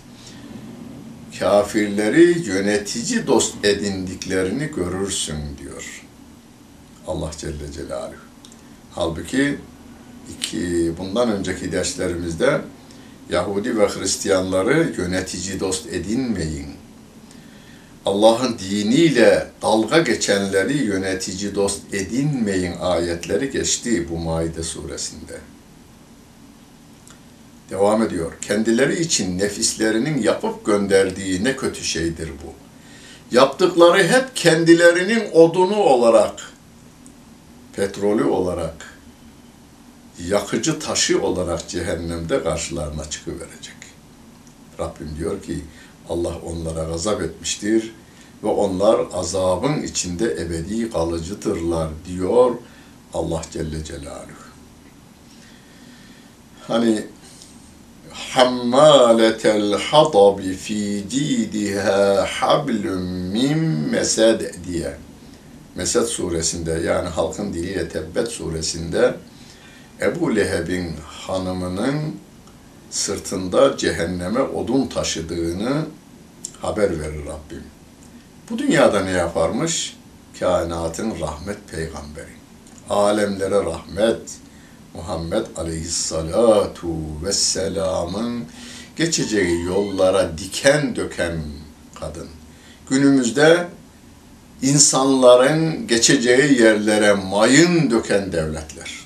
Kafirleri 1.39 2.49
yönetici 2.49 3.27
dost 3.27 3.65
edindiklerini 3.65 4.67
görürsün 4.77 5.37
diyor. 5.63 6.05
Allah 7.07 7.31
Celle 7.39 7.73
Celaluhu. 7.73 8.15
Halbuki 8.91 9.59
iki, 10.39 10.93
bundan 10.99 11.33
önceki 11.33 11.73
derslerimizde 11.73 12.61
Yahudi 13.31 13.79
ve 13.79 13.89
Hristiyanları 13.89 14.95
yönetici 14.99 15.61
dost 15.61 15.87
edinmeyin. 15.87 16.84
Allah'ın 18.07 18.59
diniyle 18.59 19.51
dalga 19.63 19.99
geçenleri 19.99 20.77
yönetici 20.77 21.55
dost 21.55 21.95
edinmeyin 21.95 22.73
ayetleri 22.81 23.51
geçti 23.51 24.09
bu 24.11 24.19
Maide 24.19 24.63
suresinde. 24.63 25.39
Devam 27.71 28.03
ediyor. 28.03 28.33
Kendileri 28.41 29.01
için 29.01 29.39
nefislerinin 29.39 30.23
yapıp 30.23 30.67
gönderdiği 30.67 31.45
ne 31.45 31.57
kötü 31.57 31.85
şeydir 31.85 32.29
bu. 32.29 32.53
Yaptıkları 33.37 34.03
hep 34.03 34.37
kendilerinin 34.37 35.31
odunu 35.33 35.77
olarak 35.77 36.53
petrolü 37.77 38.25
olarak, 38.25 38.99
yakıcı 40.29 40.79
taşı 40.79 41.23
olarak 41.23 41.69
cehennemde 41.69 42.43
karşılarına 42.43 43.11
çıkıverecek. 43.11 43.75
Rabbim 44.79 45.17
diyor 45.19 45.43
ki 45.43 45.65
Allah 46.09 46.35
onlara 46.47 46.85
gazap 46.85 47.23
etmiştir 47.23 47.95
ve 48.45 48.49
onlar 48.49 49.01
azabın 49.13 49.83
içinde 49.83 50.25
ebedi 50.33 50.91
kalıcıdırlar 50.91 51.89
diyor 52.09 52.55
Allah 53.15 53.43
Celle 53.53 53.85
Celaluhu. 53.85 54.45
Hani 56.67 57.05
hammaletel 58.11 59.73
hatabi 59.73 60.55
fi 60.55 61.05
cidiha 61.11 62.27
hablum 62.41 63.03
min 63.33 63.59
mesed 63.91 64.41
diye 64.69 64.97
Mesed 65.75 66.05
suresinde 66.05 66.71
yani 66.71 67.09
halkın 67.09 67.53
diliyle 67.53 67.89
Tebbet 67.89 68.29
suresinde 68.29 69.15
Ebu 70.01 70.37
Leheb'in 70.37 70.93
hanımının 71.07 72.17
sırtında 72.95 73.77
cehenneme 73.77 74.41
odun 74.41 74.87
taşıdığını 74.87 75.87
haber 76.61 77.01
verir 77.01 77.27
Rabbim. 77.27 77.65
Bu 78.51 78.59
dünyada 78.59 79.01
ne 79.01 79.11
yaparmış? 79.11 79.97
Kainatın 80.41 81.21
rahmet 81.21 81.69
peygamberi. 81.71 82.35
Alemlere 82.91 83.65
rahmet, 83.65 84.21
Muhammed 84.95 85.47
aleyhissalatu 85.57 86.89
vesselamın 87.25 88.45
geçeceği 88.97 89.65
yollara 89.65 90.39
diken 90.39 90.97
döken 90.97 91.43
kadın. 92.01 92.29
Günümüzde 92.91 93.69
insanların 94.63 95.87
geçeceği 95.87 96.61
yerlere 96.61 97.13
mayın 97.13 97.91
döken 97.91 98.33
devletler. 98.33 99.01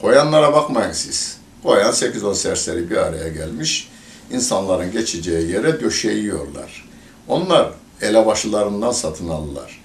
Koyanlara 0.00 0.52
bakmayın 0.52 0.92
siz. 0.92 1.35
Koyan 1.66 1.92
8-10 1.92 2.34
serseri 2.34 2.90
bir 2.90 2.96
araya 2.96 3.28
gelmiş. 3.28 3.88
insanların 4.32 4.92
geçeceği 4.92 5.50
yere 5.50 5.80
döşeyiyorlar. 5.80 6.88
Onlar 7.28 7.72
elebaşılarından 8.00 8.92
satın 8.92 9.28
alırlar. 9.28 9.82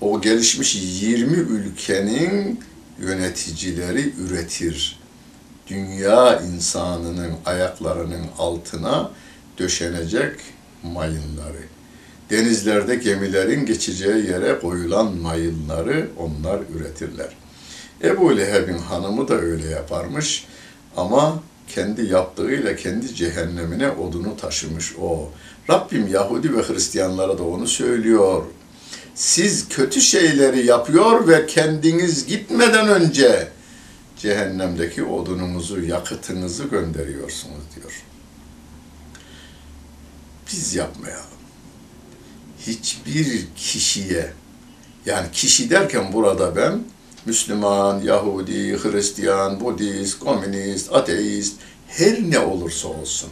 O 0.00 0.20
gelişmiş 0.20 0.76
20 1.02 1.36
ülkenin 1.36 2.60
yöneticileri 2.98 4.12
üretir. 4.18 5.00
Dünya 5.66 6.40
insanının 6.40 7.32
ayaklarının 7.46 8.26
altına 8.38 9.10
döşenecek 9.58 10.36
mayınları. 10.82 11.62
Denizlerde 12.30 12.94
gemilerin 12.94 13.66
geçeceği 13.66 14.26
yere 14.26 14.58
koyulan 14.58 15.16
mayınları 15.16 16.08
onlar 16.18 16.60
üretirler. 16.74 17.36
Ebu 18.04 18.36
Leheb'in 18.36 18.78
hanımı 18.78 19.28
da 19.28 19.34
öyle 19.34 19.68
yaparmış 19.68 20.46
ama 20.96 21.42
kendi 21.68 22.06
yaptığıyla 22.06 22.76
kendi 22.76 23.14
cehennemine 23.14 23.90
odunu 23.90 24.36
taşımış 24.36 24.92
o. 25.00 25.30
Rabbim 25.70 26.08
Yahudi 26.08 26.56
ve 26.56 26.62
Hristiyanlara 26.62 27.38
da 27.38 27.42
onu 27.42 27.66
söylüyor. 27.66 28.44
Siz 29.14 29.68
kötü 29.68 30.00
şeyleri 30.00 30.66
yapıyor 30.66 31.28
ve 31.28 31.46
kendiniz 31.46 32.26
gitmeden 32.26 32.88
önce 32.88 33.48
cehennemdeki 34.18 35.04
odununuzu, 35.04 35.80
yakıtınızı 35.80 36.64
gönderiyorsunuz 36.64 37.62
diyor. 37.76 38.02
Biz 40.52 40.74
yapmayalım. 40.74 41.24
Hiçbir 42.66 43.46
kişiye, 43.56 44.32
yani 45.06 45.26
kişi 45.32 45.70
derken 45.70 46.12
burada 46.12 46.56
ben 46.56 46.82
Müslüman, 47.26 48.00
Yahudi, 48.00 48.78
Hristiyan, 48.78 49.60
Budist, 49.60 50.18
Komünist, 50.18 50.92
Ateist, 50.92 51.56
her 51.88 52.30
ne 52.30 52.38
olursa 52.38 52.88
olsun, 52.88 53.30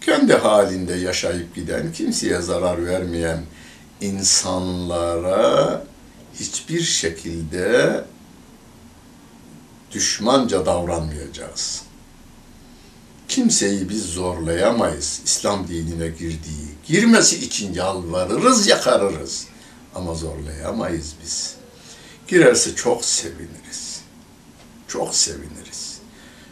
kendi 0.00 0.34
halinde 0.34 0.94
yaşayıp 0.94 1.54
giden, 1.54 1.92
kimseye 1.92 2.40
zarar 2.40 2.86
vermeyen 2.86 3.42
insanlara 4.00 5.84
hiçbir 6.34 6.80
şekilde 6.80 8.04
düşmanca 9.92 10.66
davranmayacağız. 10.66 11.82
Kimseyi 13.28 13.88
biz 13.88 14.04
zorlayamayız 14.04 15.20
İslam 15.24 15.68
dinine 15.68 16.08
girdiği. 16.08 16.68
Girmesi 16.86 17.44
için 17.44 17.74
yalvarırız, 17.74 18.66
yakarırız. 18.66 19.46
Ama 19.94 20.14
zorlayamayız 20.14 21.14
biz. 21.22 21.57
Girerse 22.28 22.74
çok 22.74 23.04
seviniriz. 23.04 24.00
Çok 24.88 25.14
seviniriz. 25.14 25.98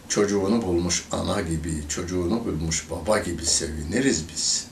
Çocuğunu 0.08 0.62
bulmuş 0.62 1.04
ana 1.12 1.40
gibi, 1.40 1.88
çocuğunu 1.88 2.44
bulmuş 2.44 2.86
baba 2.90 3.18
gibi 3.18 3.46
seviniriz 3.46 4.24
biz. 4.34 4.66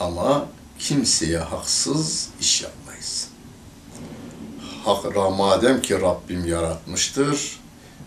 Ama 0.00 0.48
kimseye 0.78 1.38
haksız 1.38 2.28
iş 2.40 2.62
yapmayız. 2.62 3.28
Hak, 4.84 5.16
madem 5.38 5.82
ki 5.82 6.00
Rabbim 6.00 6.46
yaratmıştır, 6.46 7.60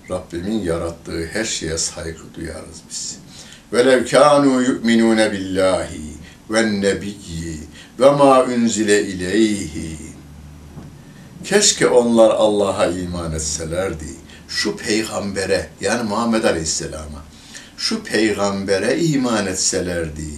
Rabbimin 0.09 0.61
yarattığı 0.61 1.25
her 1.25 1.45
şeye 1.45 1.77
saygı 1.77 2.33
duyarız 2.35 2.81
biz. 2.89 3.17
Velev 3.73 4.05
kânû 4.05 4.67
yu'minûne 4.67 5.31
billâhi 5.31 6.13
ve 6.49 6.81
nebiyyi 6.81 7.59
ve 7.99 8.11
mâ 8.11 8.43
unzile 8.43 9.05
ileyhi 9.07 10.12
Keşke 11.44 11.86
onlar 11.86 12.30
Allah'a 12.30 12.86
iman 12.86 13.32
etselerdi. 13.32 14.14
Şu 14.48 14.76
peygambere 14.76 15.68
yani 15.80 16.08
Muhammed 16.08 16.44
Aleyhisselam'a 16.44 17.28
şu 17.78 18.02
peygambere 18.02 19.00
iman 19.00 19.46
etselerdi. 19.46 20.28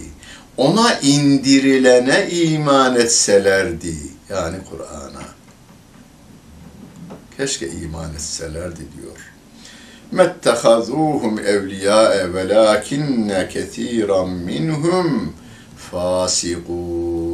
Ona 0.57 0.99
indirilene 0.99 2.29
iman 2.31 2.95
etselerdi. 2.95 3.95
Yani 4.29 4.57
Kur'an'a. 4.69 5.23
Keşke 7.37 7.69
iman 7.69 8.13
etselerdi 8.13 8.81
diyor. 8.97 9.17
مَتَّخَذُوهُمْ 10.19 11.33
اَوْلِيَاءَ 11.53 12.13
وَلَاكِنَّ 12.33 13.29
كَثِيرًا 13.53 14.21
مِنْهُمْ 14.49 15.07
فَاسِقُونَ 15.91 17.24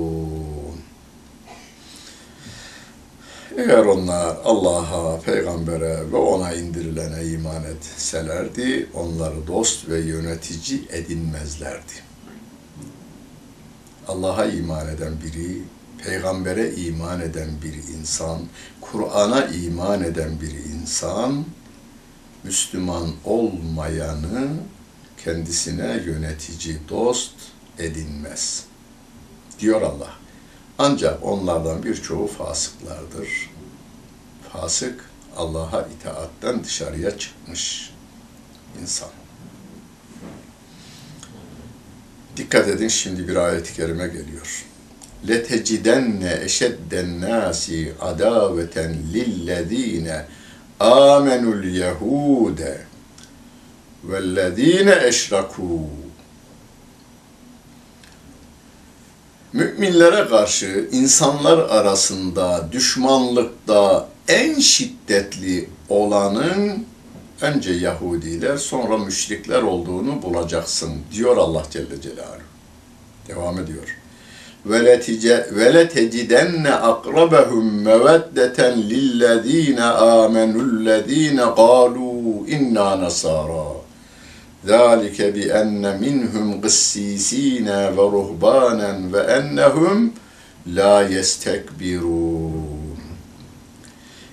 Eğer 3.57 3.85
onlar 3.85 4.37
Allah'a, 4.45 5.21
peygambere 5.21 6.12
ve 6.12 6.17
ona 6.17 6.53
indirilene 6.53 7.25
iman 7.25 7.62
etselerdi, 7.65 8.88
onları 8.95 9.47
dost 9.47 9.88
ve 9.88 10.01
yönetici 10.01 10.83
edinmezlerdi. 10.91 11.93
Allah'a 14.09 14.45
iman 14.45 14.88
eden 14.88 15.12
biri, 15.25 15.62
peygambere 16.05 16.75
iman 16.75 17.21
eden 17.21 17.49
bir 17.62 17.99
insan, 17.99 18.41
Kur'an'a 18.81 19.45
iman 19.45 20.03
eden 20.03 20.41
bir 20.41 20.53
insan, 20.75 21.45
Müslüman 22.45 23.11
olmayanı 23.25 24.49
kendisine 25.25 26.03
yönetici, 26.07 26.79
dost 26.88 27.35
edinmez. 27.79 28.65
Diyor 29.59 29.83
Allah. 29.83 30.22
Ancak 30.78 31.24
onlardan 31.24 31.84
birçoğu 31.84 32.28
fasıklardır. 32.28 33.50
Fasık 34.54 35.06
Allah'a 35.38 35.82
itaatten 35.82 36.63
dışarıya 36.63 37.17
çıkmış 37.17 37.91
insan. 38.82 39.10
Dikkat 42.38 42.67
edin 42.67 42.88
şimdi 42.88 43.28
bir 43.28 43.36
ayet-i 43.36 43.74
kerime 43.74 44.08
geliyor. 44.08 44.65
لَتَجِدَنَّ 45.26 46.22
اَشَدَّ 46.46 46.91
النَّاسِ 46.91 47.63
عَدَاوَةً 48.00 48.76
لِلَّذ۪ينَ 49.13 50.08
آمَنُوا 50.80 51.54
الْيَهُودَ 51.62 52.62
وَالَّذ۪ينَ 54.10 54.89
اَشْرَكُوا 55.10 55.88
Müminlere 59.54 60.28
karşı 60.28 60.89
insanlar 60.91 61.58
arasında 61.58 62.70
düşmanlıkta 62.72 64.08
en 64.28 64.60
şiddetli 64.60 65.70
olanın 65.89 66.86
önce 67.41 67.74
Yahudiler 67.74 68.58
sonra 68.58 68.98
müşrikler 68.98 69.62
olduğunu 69.62 70.22
bulacaksın 70.22 70.91
diyor 71.13 71.38
Allah 71.38 71.63
Celle 71.72 72.02
Celaluhu. 72.02 72.48
Devam 73.28 73.60
ediyor. 73.60 73.98
وَلَتَجِدَنَّ 75.58 76.65
أَقْرَبَهُمْ 76.91 77.65
مَوَدَّةً 77.89 78.60
لِلَّذ۪ينَ 78.91 79.80
آمَنُوا 80.22 80.63
الَّذ۪ينَ 80.72 81.39
قَالُوا 81.62 82.48
اِنَّا 82.56 82.88
نَصَارَى 83.04 83.81
ذَٰلِكَ 84.72 85.17
بِأَنَّ 85.36 85.84
مِنْهُمْ 86.04 86.48
قِسِّيس۪ينَ 86.63 87.67
وَرُهْبَانًا 87.98 88.91
وَاَنَّهُمْ 89.13 89.98
لَا 90.78 90.96
يَسْتَكْبِرُونَ 91.15 92.78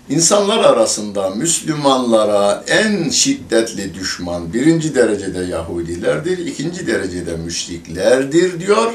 İnsanlar 0.09 0.65
arasında 0.65 1.31
Müslümanlara 1.31 2.65
en 2.67 3.11
şiddetli 3.11 3.95
düşman 3.95 4.53
birinci 4.53 4.95
derecede 4.95 5.39
Yahudilerdir, 5.39 6.39
ikinci 6.39 6.87
derecede 6.87 7.37
müşriklerdir 7.37 8.61
diyor. 8.61 8.93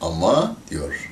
Ama 0.00 0.56
diyor, 0.70 1.10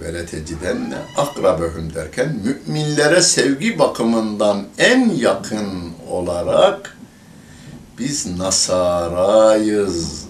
veleteciden 0.00 0.94
akrabehum 1.16 1.94
derken 1.94 2.36
müminlere 2.44 3.22
sevgi 3.22 3.78
bakımından 3.78 4.64
en 4.78 5.10
yakın 5.10 5.68
olarak 6.10 6.96
biz 8.03 8.25
Nasarayız 8.37 10.23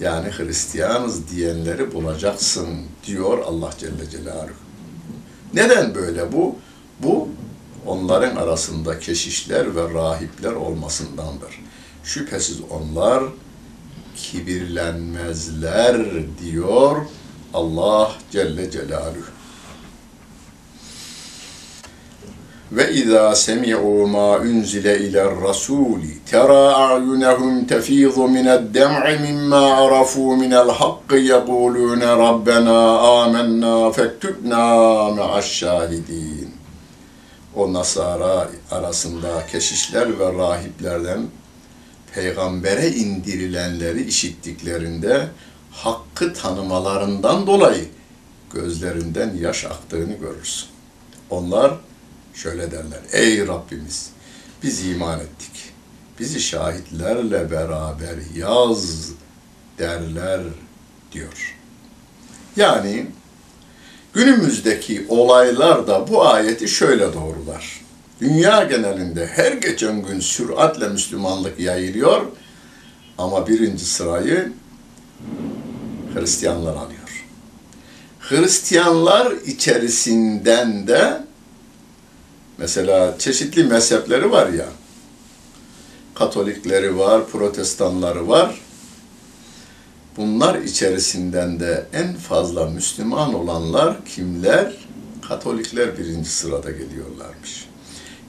yani 0.00 0.30
Hristiyanız 0.30 1.28
diyenleri 1.30 1.94
bulacaksın 1.94 2.68
diyor 3.06 3.38
Allah 3.38 3.70
Celle 3.78 4.10
Celaluhu. 4.10 4.52
Neden 5.54 5.94
böyle 5.94 6.32
bu? 6.32 6.56
Bu 7.02 7.28
onların 7.86 8.36
arasında 8.36 8.98
keşişler 8.98 9.76
ve 9.76 9.94
rahipler 9.94 10.52
olmasındandır. 10.52 11.60
Şüphesiz 12.04 12.60
onlar 12.70 13.22
kibirlenmezler 14.16 16.06
diyor 16.44 16.96
Allah 17.54 18.12
Celle 18.30 18.70
Celaluhu. 18.70 19.37
Ve 22.72 22.92
izâ 22.92 23.34
semi'û 23.34 24.06
mâ 24.06 24.38
unzile 24.38 24.98
iler 24.98 25.32
rasûli 25.46 26.12
terâ 26.26 26.74
a'yunehum 26.74 27.66
tefîzu 27.66 28.28
mined-dem'i 28.28 29.18
mimmâ 29.18 29.56
arafû 29.56 30.36
minel 30.36 30.70
hakkı 30.70 31.16
yekûlûne 31.16 32.10
rabbenâ 32.24 32.98
âmennâ 32.98 33.90
fektübnâ 33.92 34.64
me'aş-şâhidîn. 35.14 36.50
O 37.56 37.72
Nasara 37.72 38.48
arasında 38.70 39.46
keşişler 39.52 40.18
ve 40.18 40.32
rahiplerden 40.32 41.20
peygambere 42.14 42.88
indirilenleri 42.88 44.02
işittiklerinde 44.02 45.28
hakkı 45.70 46.34
tanımalarından 46.34 47.46
dolayı 47.46 47.88
gözlerinden 48.54 49.34
yaş 49.40 49.64
aktığını 49.64 50.12
görürsün. 50.12 50.68
Onlar 51.30 51.72
şöyle 52.34 52.70
derler. 52.70 53.00
Ey 53.12 53.46
Rabbimiz 53.46 54.10
biz 54.62 54.86
iman 54.86 55.20
ettik. 55.20 55.72
Bizi 56.18 56.40
şahitlerle 56.40 57.50
beraber 57.50 58.16
yaz 58.36 59.10
derler 59.78 60.40
diyor. 61.12 61.56
Yani 62.56 63.06
günümüzdeki 64.12 65.06
olaylar 65.08 65.86
da 65.86 66.08
bu 66.08 66.26
ayeti 66.26 66.68
şöyle 66.68 67.12
doğrular. 67.12 67.80
Dünya 68.20 68.64
genelinde 68.64 69.26
her 69.26 69.52
geçen 69.52 70.02
gün 70.02 70.20
süratle 70.20 70.88
Müslümanlık 70.88 71.60
yayılıyor 71.60 72.26
ama 73.18 73.48
birinci 73.48 73.84
sırayı 73.84 74.52
Hristiyanlar 76.14 76.76
alıyor. 76.76 77.26
Hristiyanlar 78.20 79.32
içerisinden 79.32 80.86
de 80.86 81.27
mesela 82.58 83.18
çeşitli 83.18 83.64
mezhepleri 83.64 84.30
var 84.30 84.48
ya, 84.48 84.66
Katolikleri 86.14 86.98
var, 86.98 87.26
Protestanları 87.26 88.28
var. 88.28 88.60
Bunlar 90.16 90.58
içerisinden 90.58 91.60
de 91.60 91.86
en 91.92 92.14
fazla 92.14 92.66
Müslüman 92.66 93.34
olanlar 93.34 94.04
kimler? 94.04 94.72
Katolikler 95.28 95.98
birinci 95.98 96.30
sırada 96.30 96.70
geliyorlarmış. 96.70 97.68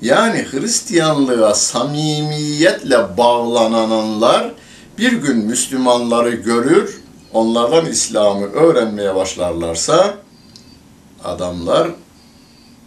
Yani 0.01 0.45
Hristiyanlığa 0.51 1.53
samimiyetle 1.53 3.17
bağlananlar 3.17 4.53
bir 4.97 5.11
gün 5.11 5.37
Müslümanları 5.37 6.29
görür, 6.35 7.01
onlardan 7.33 7.85
İslam'ı 7.85 8.45
öğrenmeye 8.45 9.15
başlarlarsa 9.15 10.15
adamlar 11.23 11.89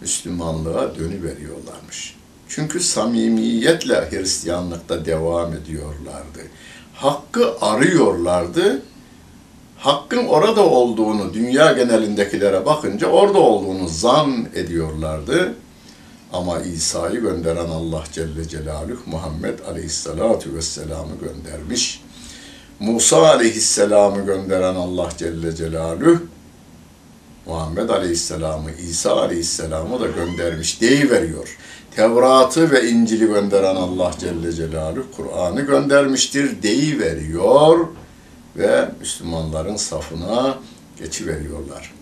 Müslümanlığa 0.03 0.95
dönüveriyorlarmış. 0.95 2.17
Çünkü 2.49 2.81
samimiyetle 2.81 4.11
Hristiyanlıkta 4.11 5.05
devam 5.05 5.53
ediyorlardı. 5.53 6.41
Hakkı 6.95 7.55
arıyorlardı. 7.61 8.83
Hakkın 9.79 10.27
orada 10.27 10.67
olduğunu 10.67 11.35
dünya 11.35 11.73
genelindekilere 11.73 12.67
bakınca 12.67 13.07
orada 13.07 13.39
olduğunu 13.39 13.89
zan 13.89 14.47
ediyorlardı. 14.55 15.55
Ama 16.33 16.61
İsa'yı 16.61 17.21
gönderen 17.21 17.69
Allah 17.69 18.05
Celle 18.13 18.49
Celaluhu 18.49 19.03
Muhammed 19.07 19.59
Aleyhisselatu 19.71 20.55
Vesselam'ı 20.55 21.15
göndermiş. 21.21 22.03
Musa 22.81 23.27
Aleyhisselam'ı 23.27 24.27
gönderen 24.27 24.75
Allah 24.75 25.09
Celle 25.19 25.57
Celaluhu 25.57 26.19
Muhammed 27.47 27.89
Aleyhisselam'ı, 27.89 28.71
İsa 28.71 29.21
Aleyhisselam'ı 29.21 30.01
da 30.01 30.07
göndermiş 30.07 30.81
deyiveriyor. 30.81 31.59
Tevrat'ı 31.97 32.71
ve 32.71 32.91
İncil'i 32.91 33.27
gönderen 33.27 33.77
Allah 33.77 34.11
Celle 34.19 34.53
Celaluhu 34.53 35.07
Kur'an'ı 35.17 35.61
göndermiştir 35.61 36.63
deyiveriyor 36.63 37.87
ve 38.57 38.89
Müslümanların 39.01 39.77
safına 39.77 40.59
geçiveriyorlar. 40.99 41.95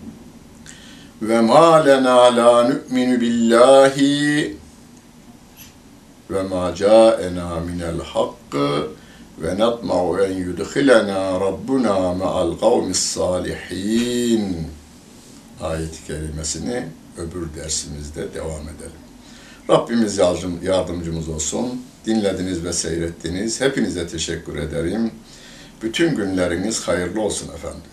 Ve 1.23 1.41
ma 1.41 1.77
lena 1.77 2.37
la 2.37 2.69
nu'minu 2.69 3.21
billahi 3.21 4.57
ve 6.31 6.43
ma 6.43 6.75
ca'ena 6.75 7.61
minel 7.61 8.01
hakkı 8.05 8.89
ve 9.39 9.59
natma'u 9.59 10.21
en 10.21 10.33
yudkhilena 10.33 11.41
rabbuna 11.41 12.15
ma'al 12.15 12.59
kavmis 12.59 12.99
salihin 12.99 14.57
ayet-i 15.63 16.07
kerimesini 16.07 16.85
öbür 17.19 17.55
dersimizde 17.55 18.35
devam 18.35 18.63
edelim. 18.63 19.01
Rabbimiz 19.71 20.19
yardım, 20.19 20.61
yardımcımız 20.63 21.29
olsun. 21.29 21.83
Dinlediniz 22.07 22.65
ve 22.65 22.73
seyrettiniz. 22.73 23.61
Hepinize 23.61 24.07
teşekkür 24.09 24.57
ederim. 24.57 25.11
Bütün 25.83 26.17
günleriniz 26.17 26.89
hayırlı 26.89 27.21
olsun 27.21 27.55
efendim. 27.55 27.90